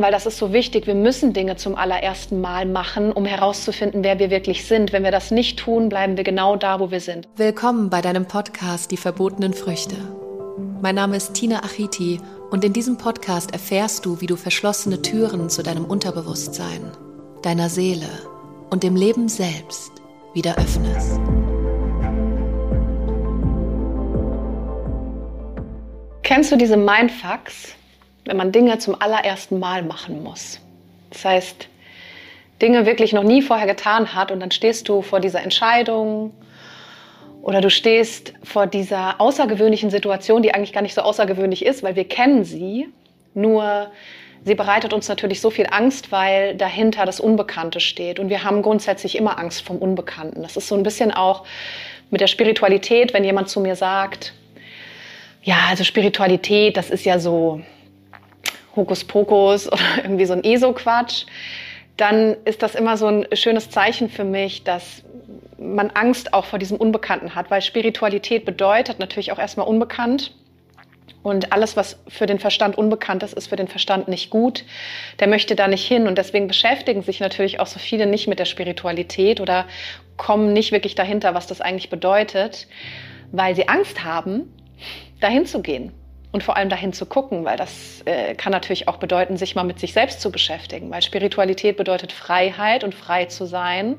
Weil 0.00 0.12
das 0.12 0.26
ist 0.26 0.38
so 0.38 0.52
wichtig. 0.52 0.86
Wir 0.86 0.94
müssen 0.94 1.32
Dinge 1.32 1.56
zum 1.56 1.74
allerersten 1.74 2.40
Mal 2.40 2.66
machen, 2.66 3.10
um 3.10 3.24
herauszufinden, 3.24 4.04
wer 4.04 4.20
wir 4.20 4.30
wirklich 4.30 4.64
sind. 4.64 4.92
Wenn 4.92 5.02
wir 5.02 5.10
das 5.10 5.32
nicht 5.32 5.58
tun, 5.58 5.88
bleiben 5.88 6.16
wir 6.16 6.22
genau 6.22 6.54
da, 6.54 6.78
wo 6.78 6.92
wir 6.92 7.00
sind. 7.00 7.26
Willkommen 7.36 7.90
bei 7.90 8.00
deinem 8.00 8.24
Podcast 8.26 8.92
Die 8.92 8.96
verbotenen 8.96 9.54
Früchte. 9.54 9.96
Mein 10.80 10.94
Name 10.94 11.16
ist 11.16 11.34
Tina 11.34 11.64
Achiti 11.64 12.20
und 12.50 12.64
in 12.64 12.72
diesem 12.72 12.96
Podcast 12.96 13.52
erfährst 13.52 14.06
du, 14.06 14.20
wie 14.20 14.26
du 14.26 14.36
verschlossene 14.36 15.02
Türen 15.02 15.50
zu 15.50 15.64
deinem 15.64 15.84
Unterbewusstsein, 15.84 16.92
deiner 17.42 17.68
Seele 17.68 18.08
und 18.70 18.84
dem 18.84 18.94
Leben 18.94 19.28
selbst 19.28 19.90
wieder 20.32 20.56
öffnest. 20.58 21.18
Kennst 26.22 26.52
du 26.52 26.56
diese 26.56 26.76
Mindfucks, 26.76 27.74
wenn 28.28 28.36
man 28.36 28.52
Dinge 28.52 28.78
zum 28.78 29.00
allerersten 29.00 29.58
Mal 29.58 29.82
machen 29.82 30.22
muss? 30.22 30.60
Das 31.10 31.24
heißt, 31.24 31.68
Dinge 32.60 32.84
wirklich 32.84 33.14
noch 33.14 33.22
nie 33.22 33.40
vorher 33.40 33.66
getan 33.66 34.14
hat 34.14 34.30
und 34.30 34.40
dann 34.40 34.50
stehst 34.50 34.88
du 34.88 35.00
vor 35.00 35.18
dieser 35.18 35.42
Entscheidung 35.42 36.32
oder 37.40 37.62
du 37.62 37.70
stehst 37.70 38.34
vor 38.44 38.66
dieser 38.66 39.18
außergewöhnlichen 39.18 39.88
Situation, 39.88 40.42
die 40.42 40.52
eigentlich 40.52 40.74
gar 40.74 40.82
nicht 40.82 40.94
so 40.94 41.00
außergewöhnlich 41.00 41.64
ist, 41.64 41.82
weil 41.82 41.96
wir 41.96 42.06
kennen 42.06 42.44
sie, 42.44 42.88
nur 43.32 43.90
sie 44.44 44.54
bereitet 44.54 44.92
uns 44.92 45.08
natürlich 45.08 45.40
so 45.40 45.48
viel 45.48 45.66
Angst, 45.70 46.12
weil 46.12 46.54
dahinter 46.54 47.06
das 47.06 47.20
Unbekannte 47.20 47.80
steht 47.80 48.20
und 48.20 48.28
wir 48.28 48.44
haben 48.44 48.60
grundsätzlich 48.60 49.16
immer 49.16 49.38
Angst 49.38 49.62
vom 49.62 49.78
Unbekannten. 49.78 50.42
Das 50.42 50.58
ist 50.58 50.68
so 50.68 50.74
ein 50.74 50.82
bisschen 50.82 51.12
auch 51.12 51.44
mit 52.10 52.20
der 52.20 52.26
Spiritualität, 52.26 53.14
wenn 53.14 53.24
jemand 53.24 53.48
zu 53.48 53.60
mir 53.60 53.74
sagt, 53.74 54.34
ja, 55.42 55.56
also 55.70 55.82
Spiritualität, 55.82 56.76
das 56.76 56.90
ist 56.90 57.06
ja 57.06 57.18
so 57.18 57.62
Hokuspokus 58.78 59.70
oder 59.70 59.82
irgendwie 60.02 60.24
so 60.24 60.32
ein 60.32 60.42
ESO-Quatsch, 60.42 61.26
dann 61.98 62.36
ist 62.44 62.62
das 62.62 62.74
immer 62.74 62.96
so 62.96 63.08
ein 63.08 63.26
schönes 63.32 63.70
Zeichen 63.70 64.08
für 64.08 64.24
mich, 64.24 64.64
dass 64.64 65.02
man 65.58 65.90
Angst 65.90 66.32
auch 66.32 66.44
vor 66.44 66.58
diesem 66.58 66.78
Unbekannten 66.78 67.34
hat, 67.34 67.50
weil 67.50 67.60
Spiritualität 67.60 68.44
bedeutet 68.44 69.00
natürlich 69.00 69.32
auch 69.32 69.38
erstmal 69.38 69.66
unbekannt. 69.66 70.32
Und 71.24 71.52
alles, 71.52 71.76
was 71.76 71.98
für 72.06 72.26
den 72.26 72.38
Verstand 72.38 72.78
unbekannt 72.78 73.24
ist, 73.24 73.34
ist 73.34 73.48
für 73.48 73.56
den 73.56 73.66
Verstand 73.66 74.06
nicht 74.06 74.30
gut. 74.30 74.64
Der 75.18 75.26
möchte 75.26 75.56
da 75.56 75.66
nicht 75.66 75.86
hin. 75.86 76.06
Und 76.06 76.16
deswegen 76.16 76.46
beschäftigen 76.46 77.02
sich 77.02 77.18
natürlich 77.18 77.58
auch 77.58 77.66
so 77.66 77.80
viele 77.80 78.06
nicht 78.06 78.28
mit 78.28 78.38
der 78.38 78.44
Spiritualität 78.44 79.40
oder 79.40 79.66
kommen 80.16 80.52
nicht 80.52 80.70
wirklich 80.70 80.94
dahinter, 80.94 81.34
was 81.34 81.48
das 81.48 81.60
eigentlich 81.60 81.90
bedeutet, 81.90 82.68
weil 83.32 83.56
sie 83.56 83.68
Angst 83.68 84.04
haben, 84.04 84.54
dahin 85.20 85.44
zu 85.44 85.60
gehen 85.60 85.92
und 86.32 86.42
vor 86.42 86.56
allem 86.56 86.68
dahin 86.68 86.92
zu 86.92 87.06
gucken, 87.06 87.44
weil 87.44 87.56
das 87.56 88.02
äh, 88.04 88.34
kann 88.34 88.52
natürlich 88.52 88.88
auch 88.88 88.96
bedeuten, 88.96 89.36
sich 89.36 89.54
mal 89.54 89.64
mit 89.64 89.78
sich 89.78 89.92
selbst 89.92 90.20
zu 90.20 90.30
beschäftigen, 90.30 90.90
weil 90.90 91.02
Spiritualität 91.02 91.76
bedeutet 91.76 92.12
Freiheit 92.12 92.84
und 92.84 92.94
frei 92.94 93.26
zu 93.26 93.46
sein, 93.46 93.96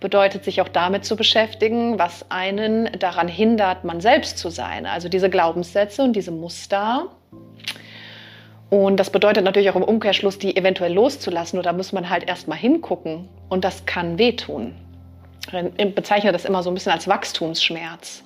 bedeutet 0.00 0.44
sich 0.44 0.62
auch 0.62 0.68
damit 0.68 1.04
zu 1.04 1.16
beschäftigen, 1.16 1.98
was 1.98 2.30
einen 2.30 2.90
daran 2.98 3.28
hindert, 3.28 3.84
man 3.84 4.00
selbst 4.00 4.38
zu 4.38 4.48
sein, 4.48 4.86
also 4.86 5.08
diese 5.10 5.28
Glaubenssätze 5.28 6.02
und 6.02 6.14
diese 6.14 6.30
Muster. 6.30 7.08
Und 8.70 8.98
das 8.98 9.10
bedeutet 9.10 9.44
natürlich 9.44 9.68
auch 9.68 9.76
im 9.76 9.82
Umkehrschluss, 9.82 10.38
die 10.38 10.56
eventuell 10.56 10.92
loszulassen. 10.92 11.58
Oder 11.58 11.72
da 11.72 11.76
muss 11.76 11.92
man 11.92 12.08
halt 12.08 12.28
erst 12.28 12.46
mal 12.46 12.54
hingucken. 12.54 13.28
Und 13.48 13.64
das 13.64 13.84
kann 13.84 14.16
wehtun. 14.16 14.76
Ich 15.76 15.94
bezeichne 15.94 16.30
das 16.30 16.44
immer 16.44 16.62
so 16.62 16.70
ein 16.70 16.74
bisschen 16.74 16.92
als 16.92 17.08
Wachstumsschmerz. 17.08 18.22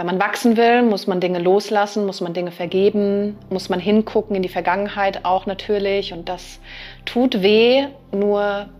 Wenn 0.00 0.06
man 0.06 0.18
wachsen 0.18 0.56
will, 0.56 0.80
muss 0.80 1.06
man 1.06 1.20
Dinge 1.20 1.40
loslassen, 1.40 2.06
muss 2.06 2.22
man 2.22 2.32
Dinge 2.32 2.52
vergeben, 2.52 3.36
muss 3.50 3.68
man 3.68 3.78
hingucken 3.78 4.34
in 4.34 4.40
die 4.40 4.48
Vergangenheit 4.48 5.26
auch 5.26 5.44
natürlich. 5.44 6.14
Und 6.14 6.26
das 6.30 6.58
tut 7.04 7.42
weh, 7.42 7.84
nur 8.10 8.70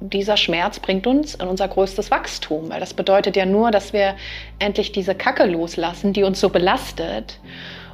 dieser 0.00 0.38
Schmerz 0.38 0.80
bringt 0.80 1.06
uns 1.06 1.34
in 1.34 1.46
unser 1.46 1.68
größtes 1.68 2.10
Wachstum, 2.10 2.70
weil 2.70 2.80
das 2.80 2.94
bedeutet 2.94 3.36
ja 3.36 3.44
nur, 3.44 3.70
dass 3.70 3.92
wir 3.92 4.14
endlich 4.58 4.92
diese 4.92 5.14
Kacke 5.14 5.44
loslassen, 5.44 6.14
die 6.14 6.22
uns 6.22 6.40
so 6.40 6.48
belastet 6.48 7.38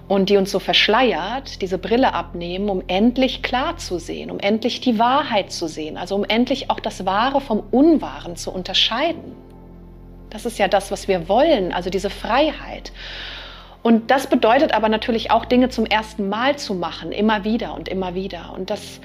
und 0.07 0.31
die 0.31 0.37
uns 0.37 0.53
so 0.53 0.61
verschleiert, 0.61 1.61
diese 1.63 1.79
Brille 1.79 2.15
abnehmen, 2.15 2.71
um 2.71 2.81
endlich 2.87 3.43
klar 3.43 3.77
zu 3.77 3.99
sehen, 3.99 4.31
um 4.31 4.39
endlich 4.39 4.81
die 4.81 5.01
Wahrheit 5.01 5.51
zu 5.51 5.67
sehen, 5.67 5.97
also 5.97 6.15
um 6.15 6.23
endlich 6.23 6.71
auch 6.71 6.79
das 6.79 7.05
Wahre 7.07 7.41
vom 7.41 7.65
Unwahren 7.73 8.37
zu 8.37 8.53
unterscheiden. 8.53 9.46
Das 10.31 10.47
ist 10.47 10.59
ja 10.59 10.69
das, 10.69 10.91
was 10.91 11.09
wir 11.09 11.29
wollen, 11.29 11.73
also 11.73 11.91
diese 11.91 12.11
Freiheit. 12.11 12.93
Und 13.83 14.11
das 14.11 14.27
bedeutet 14.27 14.73
aber 14.73 14.89
natürlich 14.89 15.31
auch, 15.31 15.45
Dinge 15.45 15.69
zum 15.69 15.87
ersten 15.87 16.29
Mal 16.29 16.57
zu 16.57 16.75
machen, 16.75 17.13
immer 17.13 17.45
wieder 17.45 17.75
und 17.75 17.89
immer 17.89 18.17
wieder. 18.17 18.53
Und 18.53 18.69
das 18.69 19.01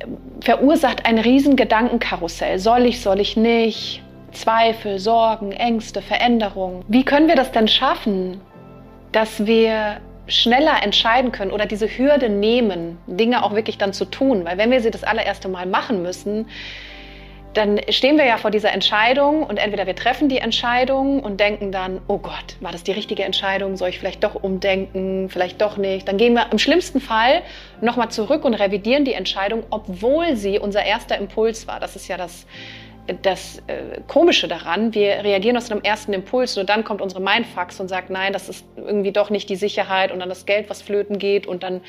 ähm, 0.00 0.16
verursacht 0.40 1.04
ein 1.04 1.18
riesen 1.18 1.56
Gedankenkarussell. 1.56 2.60
Soll 2.60 2.86
ich, 2.86 3.00
soll 3.00 3.18
ich 3.18 3.36
nicht? 3.36 4.02
Zweifel, 4.30 5.00
Sorgen, 5.00 5.50
Ängste, 5.52 6.00
Veränderungen. 6.00 6.84
Wie 6.86 7.04
können 7.04 7.26
wir 7.26 7.34
das 7.34 7.50
denn 7.50 7.66
schaffen, 7.66 8.40
dass 9.10 9.46
wir 9.46 9.96
schneller 10.26 10.82
entscheiden 10.82 11.32
können 11.32 11.50
oder 11.50 11.66
diese 11.66 11.88
Hürde 11.88 12.28
nehmen, 12.28 12.98
Dinge 13.06 13.42
auch 13.42 13.54
wirklich 13.54 13.78
dann 13.78 13.92
zu 13.92 14.04
tun? 14.04 14.44
Weil 14.44 14.58
wenn 14.58 14.70
wir 14.70 14.80
sie 14.80 14.90
das 14.90 15.04
allererste 15.04 15.48
Mal 15.48 15.66
machen 15.66 16.02
müssen, 16.02 16.46
dann 17.54 17.80
stehen 17.88 18.18
wir 18.18 18.26
ja 18.26 18.36
vor 18.36 18.50
dieser 18.50 18.72
Entscheidung 18.72 19.44
und 19.44 19.58
entweder 19.58 19.86
wir 19.86 19.94
treffen 19.94 20.28
die 20.28 20.38
Entscheidung 20.38 21.20
und 21.20 21.38
denken 21.38 21.72
dann, 21.72 22.00
oh 22.08 22.18
Gott, 22.18 22.56
war 22.60 22.72
das 22.72 22.82
die 22.82 22.92
richtige 22.92 23.24
Entscheidung? 23.24 23.76
Soll 23.76 23.90
ich 23.90 23.98
vielleicht 23.98 24.24
doch 24.24 24.34
umdenken? 24.34 25.28
Vielleicht 25.28 25.60
doch 25.60 25.76
nicht? 25.76 26.08
Dann 26.08 26.16
gehen 26.16 26.34
wir 26.34 26.46
im 26.50 26.58
schlimmsten 26.58 27.00
Fall 27.00 27.42
nochmal 27.80 28.10
zurück 28.10 28.44
und 28.44 28.54
revidieren 28.54 29.04
die 29.04 29.14
Entscheidung, 29.14 29.62
obwohl 29.70 30.36
sie 30.36 30.58
unser 30.58 30.84
erster 30.84 31.16
Impuls 31.16 31.66
war. 31.66 31.80
Das 31.80 31.96
ist 31.96 32.08
ja 32.08 32.16
das, 32.16 32.46
das 33.22 33.62
äh, 33.66 34.00
Komische 34.08 34.48
daran. 34.48 34.92
Wir 34.94 35.22
reagieren 35.22 35.56
aus 35.56 35.70
einem 35.70 35.82
ersten 35.82 36.12
Impuls 36.12 36.58
und 36.58 36.68
dann 36.68 36.82
kommt 36.82 37.02
unsere 37.02 37.22
Mindfax 37.22 37.78
und 37.78 37.88
sagt, 37.88 38.10
nein, 38.10 38.32
das 38.32 38.48
ist 38.48 38.66
irgendwie 38.76 39.12
doch 39.12 39.30
nicht 39.30 39.48
die 39.48 39.56
Sicherheit 39.56 40.10
und 40.10 40.20
dann 40.20 40.28
das 40.28 40.46
Geld, 40.46 40.70
was 40.70 40.82
flöten 40.82 41.18
geht 41.18 41.46
und 41.46 41.62
dann 41.62 41.82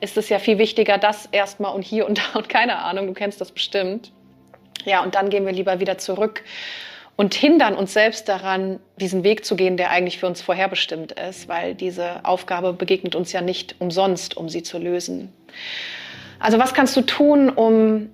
ist 0.00 0.16
es 0.16 0.28
ja 0.28 0.38
viel 0.38 0.58
wichtiger, 0.58 0.98
das 0.98 1.26
erstmal 1.32 1.74
und 1.74 1.82
hier 1.82 2.06
und 2.06 2.18
da 2.18 2.38
und 2.38 2.48
keine 2.48 2.78
Ahnung, 2.78 3.06
du 3.06 3.14
kennst 3.14 3.40
das 3.40 3.50
bestimmt. 3.50 4.12
Ja, 4.84 5.02
und 5.02 5.14
dann 5.14 5.30
gehen 5.30 5.46
wir 5.46 5.52
lieber 5.52 5.80
wieder 5.80 5.98
zurück 5.98 6.42
und 7.16 7.34
hindern 7.34 7.74
uns 7.74 7.92
selbst 7.92 8.28
daran, 8.28 8.78
diesen 8.96 9.24
Weg 9.24 9.44
zu 9.44 9.56
gehen, 9.56 9.76
der 9.76 9.90
eigentlich 9.90 10.18
für 10.18 10.26
uns 10.28 10.40
vorherbestimmt 10.40 11.12
ist, 11.12 11.48
weil 11.48 11.74
diese 11.74 12.24
Aufgabe 12.24 12.72
begegnet 12.72 13.16
uns 13.16 13.32
ja 13.32 13.40
nicht 13.40 13.74
umsonst, 13.80 14.36
um 14.36 14.48
sie 14.48 14.62
zu 14.62 14.78
lösen. 14.78 15.32
Also 16.38 16.60
was 16.60 16.74
kannst 16.74 16.96
du 16.96 17.00
tun, 17.00 17.50
um 17.50 18.08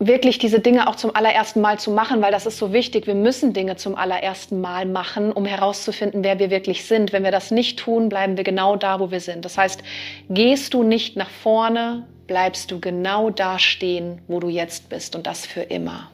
wirklich 0.00 0.38
diese 0.38 0.60
Dinge 0.60 0.88
auch 0.88 0.96
zum 0.96 1.14
allerersten 1.14 1.60
Mal 1.60 1.78
zu 1.78 1.90
machen, 1.90 2.22
weil 2.22 2.32
das 2.32 2.46
ist 2.46 2.58
so 2.58 2.72
wichtig. 2.72 3.06
Wir 3.06 3.14
müssen 3.14 3.52
Dinge 3.52 3.76
zum 3.76 3.96
allerersten 3.96 4.60
Mal 4.60 4.86
machen, 4.86 5.32
um 5.32 5.44
herauszufinden, 5.44 6.22
wer 6.22 6.38
wir 6.38 6.50
wirklich 6.50 6.84
sind. 6.84 7.12
Wenn 7.12 7.24
wir 7.24 7.32
das 7.32 7.50
nicht 7.50 7.78
tun, 7.78 8.08
bleiben 8.08 8.36
wir 8.36 8.44
genau 8.44 8.76
da, 8.76 9.00
wo 9.00 9.10
wir 9.10 9.20
sind. 9.20 9.44
Das 9.44 9.58
heißt, 9.58 9.82
gehst 10.30 10.74
du 10.74 10.82
nicht 10.82 11.16
nach 11.16 11.30
vorne, 11.30 12.06
bleibst 12.28 12.70
du 12.70 12.78
genau 12.78 13.30
da 13.30 13.58
stehen, 13.58 14.22
wo 14.28 14.38
du 14.38 14.48
jetzt 14.48 14.88
bist 14.88 15.16
und 15.16 15.26
das 15.26 15.44
für 15.44 15.62
immer. 15.62 16.12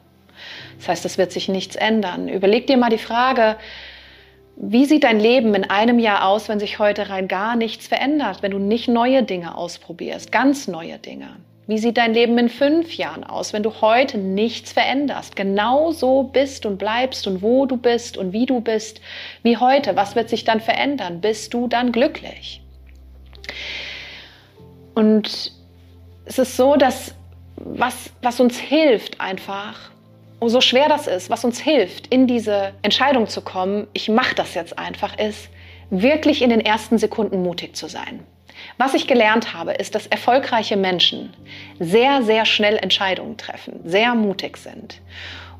Das 0.79 0.89
heißt, 0.89 1.05
es 1.05 1.19
wird 1.19 1.33
sich 1.33 1.49
nichts 1.49 1.77
ändern. 1.77 2.29
Überleg 2.29 2.67
dir 2.67 2.79
mal 2.79 2.89
die 2.89 2.99
Frage, 2.99 3.57
wie 4.57 4.85
sieht 4.85 5.05
dein 5.05 5.21
Leben 5.21 5.55
in 5.55 5.65
einem 5.65 5.99
Jahr 5.99 6.27
aus, 6.27 6.49
wenn 6.49 6.61
sich 6.61 6.79
heute 6.79 7.11
rein 7.11 7.29
gar 7.29 7.57
nichts 7.57 7.89
verändert, 7.89 8.43
wenn 8.43 8.53
du 8.53 8.59
nicht 8.59 8.89
neue 8.89 9.23
Dinge 9.23 9.57
ausprobierst, 9.57 10.33
ganz 10.33 10.69
neue 10.69 10.99
Dinge? 10.99 11.37
Wie 11.67 11.79
sieht 11.79 11.97
dein 11.97 12.13
Leben 12.13 12.37
in 12.37 12.51
fünf 12.51 12.95
Jahren 12.95 13.25
aus, 13.25 13.53
wenn 13.53 13.63
du 13.63 13.81
heute 13.81 14.19
nichts 14.19 14.73
veränderst, 14.73 15.35
genau 15.35 15.93
so 15.93 16.25
bist 16.25 16.67
und 16.67 16.77
bleibst 16.77 17.27
und 17.27 17.41
wo 17.41 17.65
du 17.65 17.79
bist 17.79 18.19
und 18.19 18.33
wie 18.33 18.45
du 18.45 18.61
bist, 18.61 19.01
wie 19.43 19.57
heute? 19.57 19.97
Was 19.97 20.15
wird 20.15 20.29
sich 20.29 20.45
dann 20.45 20.61
verändern? 20.61 21.21
Bist 21.21 21.55
du 21.55 21.67
dann 21.67 21.91
glücklich? 21.91 22.61
Und 24.95 25.53
es 26.25 26.39
ist 26.39 26.57
so, 26.57 26.77
dass 26.77 27.15
was, 27.57 28.11
was 28.23 28.41
uns 28.41 28.59
hilft 28.59 29.21
einfach, 29.21 29.91
oh, 30.41 30.49
so 30.49 30.61
schwer 30.61 30.88
das 30.88 31.06
ist, 31.06 31.31
was 31.31 31.44
uns 31.44 31.59
hilft, 31.61 32.09
in 32.09 32.26
diese 32.26 32.73
Entscheidung 32.82 33.29
zu 33.29 33.41
kommen, 33.41 33.87
ich 33.93 34.09
mache 34.09 34.35
das 34.35 34.55
jetzt 34.55 34.79
einfach, 34.79 35.19
ist, 35.19 35.49
wirklich 35.91 36.43
in 36.43 36.50
den 36.50 36.61
ersten 36.61 36.99
Sekunden 36.99 37.43
mutig 37.43 37.76
zu 37.76 37.88
sein. 37.88 38.21
Was 38.79 38.94
ich 38.94 39.06
gelernt 39.06 39.53
habe, 39.53 39.73
ist, 39.73 39.94
dass 39.94 40.06
erfolgreiche 40.06 40.76
Menschen 40.76 41.35
sehr, 41.79 42.23
sehr 42.23 42.47
schnell 42.47 42.76
Entscheidungen 42.76 43.37
treffen, 43.37 43.81
sehr 43.85 44.15
mutig 44.15 44.56
sind 44.56 45.00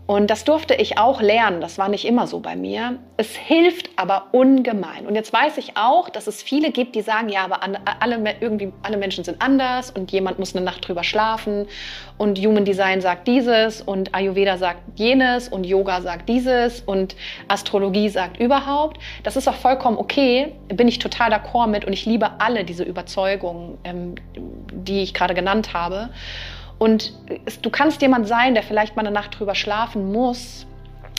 Und 0.07 0.29
das 0.29 0.45
durfte 0.45 0.75
ich 0.75 0.99
auch 0.99 1.23
lernen. 1.23 1.63
Das 1.63 1.79
war 1.79 1.89
nicht 1.89 2.05
immer 2.05 2.27
so 2.27 2.41
bei 2.41 2.57
mir. 2.57 2.99
Es 3.17 3.35
hilft 3.35 3.89
aber 3.97 4.27
ungemein. 4.33 5.07
Und 5.07 5.15
jetzt 5.15 5.33
weiß 5.33 5.57
ich 5.57 5.79
auch, 5.79 6.11
dass 6.11 6.27
es 6.27 6.43
viele 6.43 6.73
gibt, 6.73 6.95
die 6.95 7.01
sagen, 7.01 7.31
ja, 7.31 7.43
aber 7.45 7.61
alle, 8.01 8.37
irgendwie, 8.41 8.71
alle 8.83 8.99
Menschen 8.99 9.25
sind 9.25 9.41
anders 9.41 9.91
und 9.91 10.13
jemand 10.13 10.39
muss 10.39 10.55
eine 10.55 10.63
Nacht 10.63 10.87
drüber 10.87 11.05
schlafen 11.05 11.67
und 12.19 12.39
Human 12.39 12.67
Design 12.67 13.01
sagt 13.01 13.27
dieses 13.27 13.81
und 13.81 14.15
Ayurveda 14.15 14.59
sagt 14.59 14.81
jenes 14.97 15.49
und 15.49 15.65
Yoga 15.65 16.03
sagt 16.03 16.29
dieses 16.29 16.81
und 16.83 17.17
Astrologie 17.49 18.11
sagt 18.11 18.39
überhaupt. 18.39 18.99
Das 19.23 19.37
ist 19.37 19.49
auch 19.49 19.55
vollkommen 19.55 19.97
okay. 19.97 20.53
Bin 20.69 20.87
ich 20.87 20.99
total 20.99 21.33
d'accord 21.33 21.69
mit 21.69 21.87
und 21.87 21.95
ich 21.95 22.05
liebe 22.05 22.41
alle 22.41 22.65
diese 22.65 22.85
Überzeugungen, 22.85 23.79
ähm, 23.85 24.17
die 24.37 25.03
ich 25.03 25.15
gerade 25.15 25.33
genannt 25.33 25.73
habe. 25.73 26.11
Und 26.79 27.13
es, 27.47 27.61
du 27.61 27.71
kannst 27.71 28.03
jemand 28.03 28.29
sein, 28.29 28.55
der 28.55 28.63
vielleicht 28.63 28.97
mal 28.97 29.01
eine 29.01 29.15
Nacht 29.15 29.39
drüber 29.39 29.55
schlafen 29.55 30.13
muss. 30.13 30.67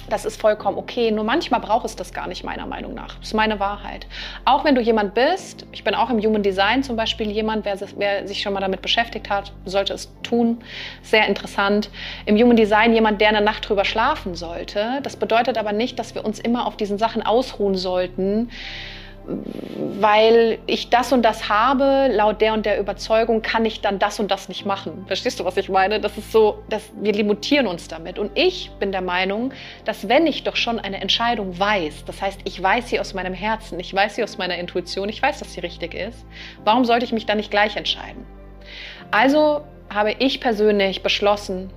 Das 0.07 0.23
ist 0.23 0.39
vollkommen 0.39 0.77
okay. 0.77 1.09
Nur 1.09 1.23
manchmal 1.23 1.59
braucht 1.59 1.85
es 1.85 1.95
das 1.95 2.13
gar 2.13 2.27
nicht, 2.27 2.43
meiner 2.43 2.67
Meinung 2.67 2.93
nach. 2.93 3.15
Das 3.15 3.29
ist 3.29 3.33
meine 3.33 3.59
Wahrheit. 3.59 4.05
Auch 4.43 4.63
wenn 4.63 4.75
du 4.75 4.81
jemand 4.81 5.15
bist, 5.15 5.65
ich 5.71 5.83
bin 5.83 5.95
auch 5.95 6.11
im 6.11 6.19
Human 6.19 6.43
Design 6.43 6.83
zum 6.83 6.95
Beispiel 6.95 7.31
jemand, 7.31 7.65
wer, 7.65 7.75
wer 7.97 8.27
sich 8.27 8.41
schon 8.41 8.53
mal 8.53 8.59
damit 8.59 8.83
beschäftigt 8.83 9.31
hat, 9.31 9.51
sollte 9.65 9.93
es 9.93 10.11
tun. 10.21 10.59
Sehr 11.01 11.27
interessant. 11.27 11.89
Im 12.27 12.37
Human 12.37 12.55
Design 12.55 12.93
jemand, 12.93 13.19
der 13.19 13.29
eine 13.29 13.41
Nacht 13.41 13.67
drüber 13.67 13.85
schlafen 13.85 14.35
sollte. 14.35 14.99
Das 15.01 15.15
bedeutet 15.15 15.57
aber 15.57 15.73
nicht, 15.73 15.97
dass 15.97 16.13
wir 16.13 16.23
uns 16.23 16.39
immer 16.39 16.67
auf 16.67 16.77
diesen 16.77 16.99
Sachen 16.99 17.25
ausruhen 17.25 17.75
sollten 17.75 18.51
weil 19.99 20.59
ich 20.65 20.89
das 20.89 21.11
und 21.13 21.21
das 21.21 21.49
habe, 21.49 22.09
laut 22.11 22.41
der 22.41 22.53
und 22.53 22.65
der 22.65 22.79
Überzeugung 22.79 23.41
kann 23.41 23.65
ich 23.65 23.81
dann 23.81 23.99
das 23.99 24.19
und 24.19 24.31
das 24.31 24.49
nicht 24.49 24.65
machen. 24.65 25.05
Verstehst 25.07 25.39
du, 25.39 25.45
was 25.45 25.57
ich 25.57 25.69
meine? 25.69 25.99
Das 25.99 26.17
ist 26.17 26.31
so, 26.31 26.63
dass 26.69 26.91
wir 26.99 27.13
limitieren 27.13 27.67
uns 27.67 27.87
damit. 27.87 28.19
Und 28.19 28.31
ich 28.35 28.71
bin 28.79 28.91
der 28.91 29.01
Meinung, 29.01 29.53
dass 29.85 30.09
wenn 30.09 30.27
ich 30.27 30.43
doch 30.43 30.55
schon 30.55 30.79
eine 30.79 31.01
Entscheidung 31.01 31.57
weiß, 31.57 32.05
das 32.05 32.21
heißt, 32.21 32.41
ich 32.43 32.61
weiß 32.61 32.89
sie 32.89 32.99
aus 32.99 33.13
meinem 33.13 33.33
Herzen, 33.33 33.79
ich 33.79 33.93
weiß 33.93 34.15
sie 34.15 34.23
aus 34.23 34.37
meiner 34.37 34.57
Intuition, 34.57 35.09
ich 35.09 35.21
weiß, 35.21 35.39
dass 35.39 35.53
sie 35.53 35.61
richtig 35.61 35.93
ist, 35.93 36.25
warum 36.63 36.85
sollte 36.85 37.05
ich 37.05 37.11
mich 37.11 37.25
dann 37.25 37.37
nicht 37.37 37.51
gleich 37.51 37.75
entscheiden? 37.75 38.25
Also 39.11 39.61
habe 39.93 40.15
ich 40.19 40.41
persönlich 40.41 41.03
beschlossen, 41.03 41.69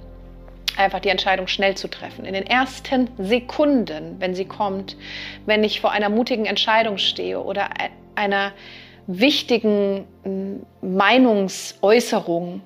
einfach 0.77 1.01
die 1.01 1.09
Entscheidung 1.09 1.49
schnell 1.49 1.77
zu 1.77 1.89
treffen. 1.89 2.25
In 2.25 2.35
den 2.35 2.47
ersten 2.47 3.11
Sekunden, 3.19 4.17
wenn 4.19 4.35
sie 4.35 4.45
kommt, 4.45 4.97
wenn 5.45 5.65
ich 5.65 5.81
vor 5.81 5.91
einer 5.91 6.09
mutigen 6.09 6.47
Entscheidung 6.47 6.99
stehe 6.99 7.43
oder 7.43 7.69
einer 8.19 8.53
wichtigen 9.07 10.07
hm, 10.25 10.67
Meinungsäußerung, 10.83 12.61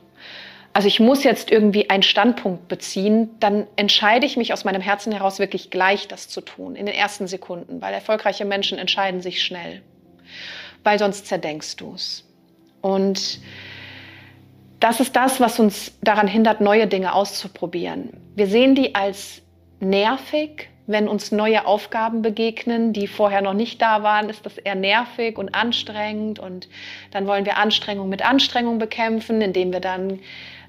also 0.75 0.89
ich 0.89 1.01
muss 1.01 1.23
jetzt 1.23 1.51
irgendwie 1.51 1.91
einen 1.91 2.03
Standpunkt 2.03 2.67
beziehen, 2.69 3.31
dann 3.41 3.67
entscheide 3.77 4.25
ich 4.25 4.39
mich 4.39 4.53
aus 4.55 4.65
meinem 4.65 4.81
Herzen 4.81 5.13
heraus 5.13 5.39
wirklich 5.39 5.71
gleich 5.71 6.09
das 6.09 6.29
zu 6.29 6.41
tun, 6.41 6.77
in 6.77 6.87
den 6.87 6.95
ersten 6.95 7.27
Sekunden, 7.27 7.83
weil 7.83 7.93
erfolgreiche 7.93 8.47
Menschen 8.47 8.79
entscheiden 8.79 9.21
sich 9.21 9.43
schnell, 9.43 9.83
weil 10.83 10.99
sonst 10.99 11.27
zerdenkst 11.27 11.77
du 11.77 11.95
es. 11.95 12.25
Und 12.81 13.41
das 14.81 14.99
ist 15.01 15.15
das, 15.15 15.41
was 15.41 15.61
uns 15.61 15.93
daran 16.03 16.27
hindert, 16.27 16.61
neue 16.61 16.87
Dinge 16.87 17.15
auszuprobieren. 17.15 18.11
Wir 18.35 18.47
sehen 18.47 18.75
die 18.75 18.95
als 18.95 19.43
nervig, 19.79 20.71
wenn 20.93 21.09
uns 21.09 21.33
neue 21.33 21.67
Aufgaben 21.67 22.23
begegnen, 22.23 22.93
die 22.93 23.07
vorher 23.07 23.43
noch 23.43 23.55
nicht 23.55 23.83
da 23.83 24.03
waren, 24.03 24.29
ist 24.29 24.47
das 24.47 24.59
eher 24.59 24.75
nervig 24.75 25.39
und 25.39 25.55
anstrengend. 25.55 26.39
Und 26.39 26.69
dann 27.11 27.27
wollen 27.27 27.45
wir 27.45 27.57
Anstrengung 27.57 28.09
mit 28.09 28.25
Anstrengung 28.25 28.79
bekämpfen, 28.79 29.41
indem 29.41 29.73
wir 29.73 29.81
dann 29.81 30.21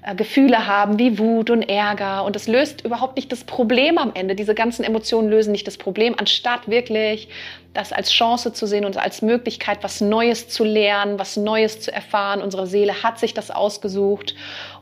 äh, 0.04 0.14
Gefühle 0.14 0.66
haben 0.66 0.98
wie 0.98 1.18
Wut 1.18 1.50
und 1.50 1.62
Ärger. 1.62 2.24
Und 2.24 2.36
es 2.36 2.46
löst 2.46 2.84
überhaupt 2.84 3.16
nicht 3.16 3.32
das 3.32 3.44
Problem 3.44 3.96
am 3.96 4.12
Ende. 4.14 4.34
Diese 4.34 4.54
ganzen 4.54 4.84
Emotionen 4.84 5.28
lösen 5.28 5.52
nicht 5.52 5.66
das 5.66 5.78
Problem, 5.78 6.14
anstatt 6.18 6.68
wirklich 6.68 7.28
das 7.72 7.92
als 7.92 8.12
Chance 8.12 8.52
zu 8.52 8.66
sehen 8.66 8.84
und 8.84 8.96
als 8.96 9.22
Möglichkeit, 9.22 9.78
was 9.82 10.00
Neues 10.00 10.48
zu 10.48 10.62
lernen, 10.62 11.18
was 11.18 11.36
Neues 11.36 11.80
zu 11.80 11.92
erfahren. 11.92 12.42
Unsere 12.42 12.66
Seele 12.66 13.02
hat 13.02 13.18
sich 13.18 13.34
das 13.34 13.50
ausgesucht 13.50 14.34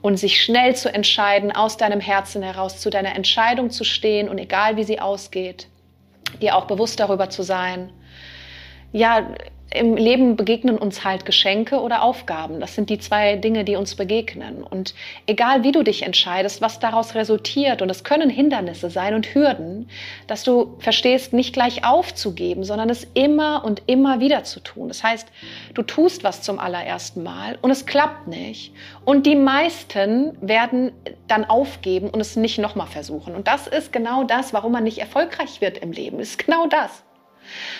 und 0.02 0.16
sich 0.16 0.42
schnell 0.42 0.74
zu 0.76 0.92
entscheiden, 0.92 1.52
aus 1.52 1.76
deinem 1.76 2.00
Herzen 2.00 2.42
heraus 2.42 2.80
zu 2.80 2.90
deiner 2.90 3.14
Entscheidung 3.14 3.70
zu 3.70 3.84
stehen 3.84 4.28
und 4.28 4.38
egal 4.38 4.76
wie 4.76 4.84
sie 4.84 5.00
ausgeht, 5.00 5.68
dir 6.40 6.56
auch 6.56 6.66
bewusst 6.66 7.00
darüber 7.00 7.30
zu 7.30 7.42
sein. 7.42 7.90
Ja, 8.92 9.26
im 9.74 9.96
Leben 9.96 10.36
begegnen 10.36 10.78
uns 10.78 11.04
halt 11.04 11.24
Geschenke 11.24 11.80
oder 11.80 12.02
Aufgaben. 12.02 12.60
Das 12.60 12.74
sind 12.74 12.90
die 12.90 12.98
zwei 12.98 13.36
Dinge, 13.36 13.64
die 13.64 13.76
uns 13.76 13.94
begegnen. 13.94 14.62
Und 14.62 14.94
egal 15.26 15.64
wie 15.64 15.72
du 15.72 15.82
dich 15.82 16.02
entscheidest, 16.02 16.60
was 16.60 16.78
daraus 16.78 17.14
resultiert, 17.14 17.82
und 17.82 17.90
es 17.90 18.04
können 18.04 18.30
Hindernisse 18.30 18.90
sein 18.90 19.14
und 19.14 19.34
Hürden, 19.34 19.88
dass 20.26 20.44
du 20.44 20.76
verstehst, 20.78 21.32
nicht 21.32 21.52
gleich 21.52 21.84
aufzugeben, 21.84 22.64
sondern 22.64 22.90
es 22.90 23.06
immer 23.14 23.64
und 23.64 23.82
immer 23.86 24.20
wieder 24.20 24.44
zu 24.44 24.60
tun. 24.60 24.88
Das 24.88 25.02
heißt, 25.02 25.28
du 25.74 25.82
tust 25.82 26.24
was 26.24 26.42
zum 26.42 26.58
allerersten 26.58 27.22
Mal 27.22 27.58
und 27.62 27.70
es 27.70 27.86
klappt 27.86 28.28
nicht. 28.28 28.72
Und 29.04 29.26
die 29.26 29.36
meisten 29.36 30.36
werden 30.40 30.92
dann 31.28 31.44
aufgeben 31.44 32.10
und 32.10 32.20
es 32.20 32.36
nicht 32.36 32.58
nochmal 32.58 32.86
versuchen. 32.86 33.34
Und 33.34 33.48
das 33.48 33.66
ist 33.66 33.92
genau 33.92 34.24
das, 34.24 34.52
warum 34.52 34.72
man 34.72 34.84
nicht 34.84 34.98
erfolgreich 34.98 35.60
wird 35.60 35.78
im 35.78 35.92
Leben. 35.92 36.18
Das 36.18 36.30
ist 36.30 36.44
genau 36.44 36.66
das. 36.66 37.02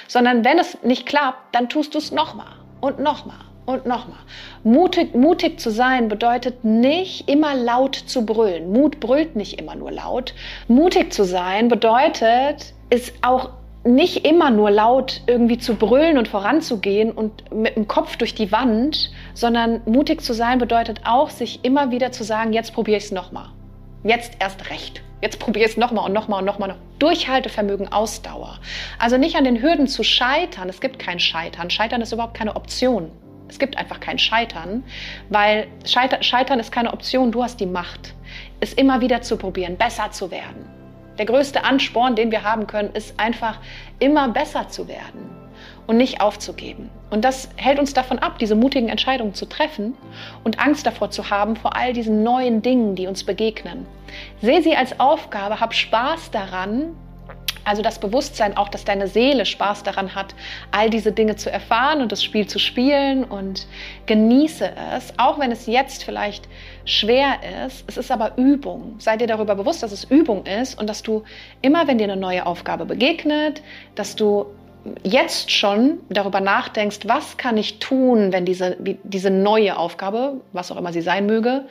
Sondern 0.09 0.45
wenn 0.45 0.59
es 0.59 0.83
nicht 0.83 1.07
klappt, 1.07 1.55
dann 1.55 1.69
tust 1.69 1.95
du 1.95 1.99
es 1.99 2.13
nochmal 2.13 2.53
und 2.81 2.99
nochmal 2.99 3.39
und 3.67 3.87
nochmal. 3.87 4.19
Mutig, 4.65 5.15
mutig 5.15 5.61
zu 5.61 5.71
sein 5.71 6.09
bedeutet 6.09 6.65
nicht 6.65 7.29
immer 7.29 7.55
laut 7.55 7.95
zu 7.95 8.27
brüllen. 8.27 8.73
Mut 8.73 9.01
brüllt 9.01 9.37
nicht 9.37 9.61
immer 9.61 9.75
nur 9.75 9.93
laut. 9.93 10.35
Mutig 10.69 11.13
zu 11.13 11.25
sein 11.25 11.69
bedeutet, 11.69 12.75
ist 12.91 13.15
auch 13.23 13.51
nicht 13.85 14.25
immer 14.25 14.51
nur 14.51 14.71
laut 14.71 15.23
irgendwie 15.27 15.59
zu 15.59 15.75
brüllen 15.75 16.17
und 16.17 16.29
voranzugehen 16.29 17.11
und 17.11 17.53
mit 17.53 17.77
dem 17.77 17.89
Kopf 17.89 18.17
durch 18.17 18.35
die 18.35 18.53
Wand, 18.53 19.11
sondern 19.35 19.81
mutig 19.87 20.23
zu 20.23 20.35
sein 20.35 20.59
bedeutet 20.59 21.01
auch, 21.05 21.31
sich 21.31 21.65
immer 21.65 21.91
wieder 21.91 22.13
zu 22.13 22.23
sagen, 22.23 22.53
jetzt 22.53 22.75
probiere 22.75 22.99
ich 22.99 23.05
es 23.05 23.13
nochmal. 23.13 23.49
Jetzt 24.05 24.35
erst 24.39 24.71
recht. 24.71 25.03
Jetzt 25.23 25.39
probier 25.39 25.65
es 25.65 25.77
nochmal 25.77 26.05
und 26.05 26.13
nochmal 26.13 26.41
und 26.41 26.45
nochmal 26.45 26.69
noch. 26.69 26.77
Durchhaltevermögen, 26.99 27.93
Ausdauer. 27.93 28.59
Also 28.99 29.17
nicht 29.17 29.37
an 29.37 29.45
den 29.45 29.63
Hürden 29.63 29.87
zu 29.87 30.03
scheitern. 30.03 30.69
Es 30.69 30.81
gibt 30.81 30.99
kein 30.99 31.21
Scheitern. 31.21 31.71
Scheitern 31.71 32.01
ist 32.01 32.13
überhaupt 32.13 32.35
keine 32.35 32.57
Option. 32.57 33.11
Es 33.49 33.61
gibt 33.61 33.79
einfach 33.79 34.01
kein 34.01 34.19
Scheitern, 34.19 34.83
weil 35.29 35.69
Scheitern, 35.85 36.23
Scheitern 36.23 36.59
ist 36.59 36.73
keine 36.73 36.93
Option. 36.93 37.31
Du 37.31 37.43
hast 37.43 37.61
die 37.61 37.67
Macht, 37.67 38.15
es 38.61 38.73
immer 38.73 39.01
wieder 39.01 39.23
zu 39.23 39.37
probieren, 39.37 39.77
besser 39.77 40.11
zu 40.11 40.31
werden. 40.31 40.69
Der 41.19 41.27
größte 41.27 41.63
Ansporn, 41.63 42.17
den 42.17 42.33
wir 42.33 42.43
haben 42.43 42.67
können, 42.67 42.93
ist 42.95 43.21
einfach 43.21 43.61
immer 44.01 44.29
besser 44.29 44.69
zu 44.69 44.89
werden 44.89 45.42
und 45.87 45.97
nicht 45.97 46.21
aufzugeben. 46.21 46.91
Und 47.11 47.25
das 47.25 47.49
hält 47.57 47.79
uns 47.79 47.93
davon 47.93 48.19
ab, 48.19 48.39
diese 48.39 48.55
mutigen 48.55 48.89
Entscheidungen 48.89 49.35
zu 49.35 49.47
treffen 49.47 49.95
und 50.45 50.59
Angst 50.59 50.87
davor 50.87 51.11
zu 51.11 51.31
haben, 51.31 51.57
vor 51.57 51.77
all 51.77 51.93
diesen 51.93 52.23
neuen 52.23 52.63
Dingen, 52.63 52.95
die 52.95 53.07
uns 53.07 53.25
begegnen. 53.25 53.87
Sehe 54.41 54.63
sie 54.63 54.77
als 54.77 54.99
Aufgabe, 55.01 55.61
hab 55.61 55.75
Spaß 55.75 56.31
daran, 56.31 56.97
also 57.65 57.83
das 57.83 58.01
Bewusstsein 58.01 58.57
auch, 58.57 58.69
dass 58.69 58.85
deine 58.85 59.07
Seele 59.07 59.47
Spaß 59.47 59.83
daran 59.83 60.15
hat, 60.15 60.35
all 60.71 60.91
diese 60.91 61.13
Dinge 61.13 61.37
zu 61.37 61.51
erfahren 61.51 62.01
und 62.01 62.11
das 62.11 62.23
Spiel 62.25 62.47
zu 62.47 62.59
spielen 62.59 63.25
und 63.25 63.67
genieße 64.07 64.73
es, 64.97 65.13
auch 65.19 65.39
wenn 65.39 65.53
es 65.53 65.67
jetzt 65.67 66.03
vielleicht 66.05 66.49
schwer 66.85 67.37
ist. 67.65 67.85
Es 67.87 67.97
ist 67.97 68.11
aber 68.11 68.37
Übung. 68.37 68.97
Sei 68.99 69.17
dir 69.17 69.29
darüber 69.29 69.55
bewusst, 69.55 69.83
dass 69.83 69.93
es 69.93 70.05
Übung 70.05 70.45
ist 70.45 70.79
und 70.79 70.89
dass 70.89 71.03
du 71.03 71.23
immer, 71.61 71.87
wenn 71.87 71.99
dir 71.99 72.05
eine 72.05 72.17
neue 72.17 72.47
Aufgabe 72.47 72.85
begegnet, 72.85 73.63
dass 73.95 74.17
du 74.17 74.47
jetzt 75.03 75.51
schon 75.51 75.99
darüber 76.09 76.41
nachdenkst, 76.41 77.01
was 77.05 77.37
kann 77.37 77.57
ich 77.57 77.79
tun, 77.79 78.33
wenn 78.33 78.45
diese, 78.45 78.77
diese 79.03 79.31
neue 79.31 79.77
Aufgabe, 79.77 80.41
was 80.53 80.71
auch 80.71 80.77
immer 80.77 80.93
sie 80.93 81.03
sein 81.03 81.27
möge, 81.27 81.67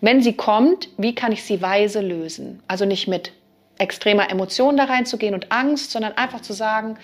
wenn 0.00 0.20
sie 0.20 0.34
kommt, 0.34 0.88
wie 0.98 1.14
kann 1.14 1.32
ich 1.32 1.44
sie 1.44 1.62
weise 1.62 2.00
lösen? 2.00 2.62
Also 2.66 2.84
nicht 2.84 3.08
mit 3.08 3.32
extremer 3.78 4.30
Emotion 4.30 4.76
da 4.76 4.84
reinzugehen 4.84 5.34
und 5.34 5.50
Angst, 5.50 5.90
sondern 5.90 6.16
einfach 6.16 6.40
zu 6.40 6.52
sagen, 6.52 6.98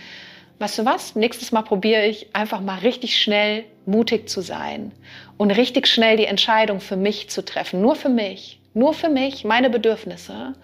weißt 0.59 0.79
du 0.79 0.85
was, 0.85 1.15
nächstes 1.15 1.53
Mal 1.53 1.63
probiere 1.63 2.07
ich 2.07 2.35
einfach 2.35 2.61
mal 2.61 2.79
richtig 2.79 3.21
schnell 3.21 3.65
mutig 3.87 4.29
zu 4.29 4.41
sein 4.41 4.93
und 5.37 5.51
richtig 5.51 5.87
schnell 5.87 6.17
die 6.17 6.27
Entscheidung 6.27 6.81
für 6.81 6.97
mich 6.97 7.31
zu 7.31 7.45
treffen, 7.45 7.81
nur 7.81 7.97
für 7.97 8.09
mich, 8.09 8.61
nur 8.75 8.93
für 8.93 9.09
mich, 9.09 9.45
meine 9.45 9.71
Bedürfnisse 9.71 10.55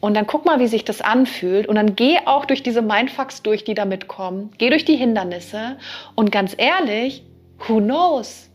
und 0.00 0.14
dann 0.14 0.26
guck 0.26 0.46
mal, 0.46 0.58
wie 0.60 0.66
sich 0.66 0.84
das 0.84 1.02
anfühlt. 1.02 1.66
Und 1.66 1.74
dann 1.74 1.94
geh 1.94 2.18
auch 2.24 2.46
durch 2.46 2.62
diese 2.62 2.82
Mindfucks 2.82 3.42
durch, 3.42 3.64
die 3.64 3.74
da 3.74 3.84
mitkommen. 3.84 4.50
Geh 4.58 4.70
durch 4.70 4.84
die 4.84 4.96
Hindernisse. 4.96 5.76
Und 6.14 6.32
ganz 6.32 6.54
ehrlich, 6.56 7.22
who 7.66 7.78
knows? 7.78 8.48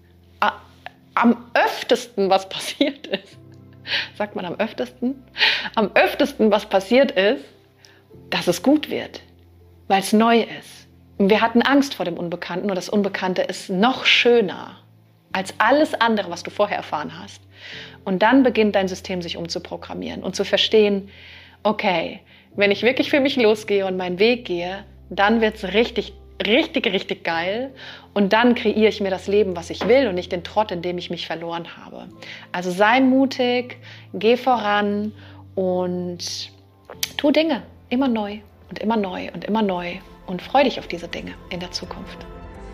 Am 1.17 1.37
öftesten, 1.53 2.29
was 2.29 2.49
passiert 2.49 3.07
ist, 3.07 3.37
sagt 4.17 4.35
man 4.35 4.43
am 4.43 4.55
öftesten, 4.55 5.23
am 5.75 5.91
öftesten, 5.93 6.51
was 6.51 6.65
passiert 6.65 7.11
ist, 7.11 7.45
dass 8.31 8.47
es 8.47 8.61
gut 8.61 8.89
wird, 8.89 9.21
weil 9.87 10.01
es 10.01 10.11
neu 10.11 10.41
ist. 10.41 10.87
Wir 11.17 11.39
hatten 11.39 11.61
Angst 11.61 11.95
vor 11.95 12.03
dem 12.03 12.17
Unbekannten 12.17 12.69
und 12.69 12.75
das 12.75 12.89
Unbekannte 12.89 13.43
ist 13.43 13.69
noch 13.69 14.05
schöner 14.05 14.75
als 15.31 15.53
alles 15.57 15.93
andere, 15.93 16.29
was 16.29 16.43
du 16.43 16.51
vorher 16.51 16.75
erfahren 16.75 17.17
hast. 17.17 17.41
Und 18.03 18.21
dann 18.21 18.43
beginnt 18.43 18.75
dein 18.75 18.89
System 18.89 19.21
sich 19.21 19.37
umzuprogrammieren 19.37 20.21
und 20.21 20.35
zu 20.35 20.43
verstehen, 20.43 21.09
okay, 21.65 22.22
wenn 22.55 22.72
ich 22.72 22.84
wirklich 22.84 23.10
für 23.10 23.19
mich 23.19 23.36
losgehe 23.36 23.86
und 23.86 23.98
meinen 23.98 24.19
Weg 24.19 24.45
gehe, 24.45 24.86
dann 25.10 25.41
wird 25.41 25.55
es 25.55 25.74
richtig, 25.74 26.13
richtig, 26.45 26.86
richtig 26.86 27.24
geil. 27.24 27.74
Und 28.13 28.31
dann 28.31 28.55
kreiere 28.55 28.88
ich 28.88 29.01
mir 29.01 29.10
das 29.10 29.27
Leben, 29.27 29.55
was 29.55 29.69
ich 29.69 29.86
will 29.88 30.07
und 30.07 30.15
nicht 30.15 30.31
den 30.31 30.43
Trott, 30.43 30.72
in 30.72 30.81
dem 30.81 30.98
ich 30.98 31.10
mich 31.10 31.27
verloren 31.27 31.65
habe. 31.75 32.07
Also 32.51 32.72
sei 32.72 33.01
mutig, 33.01 33.77
geh 34.13 34.38
voran 34.38 35.12
und 35.55 36.51
tu 37.17 37.31
Dinge 37.31 37.63
immer 37.89 38.07
neu 38.07 38.39
und 38.69 38.79
immer 38.79 38.95
neu 38.95 39.29
und 39.34 39.43
immer 39.43 39.62
neu 39.62 39.95
und 40.27 40.41
freu 40.41 40.63
dich 40.63 40.79
auf 40.79 40.88
diese 40.88 41.07
Dinge 41.07 41.34
in 41.50 41.60
der 41.60 41.72
Zukunft. 41.72 42.25